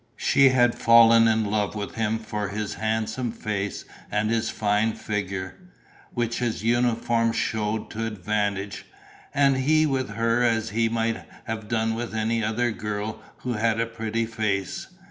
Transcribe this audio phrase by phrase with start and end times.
[0.17, 5.53] She had fallen in love with him for his handsome face and his fine figure,
[6.15, 8.87] which his uniform showed to advantage,
[9.31, 13.79] and he with her as he might have done with any other girl who had
[13.79, 14.87] a pretty face.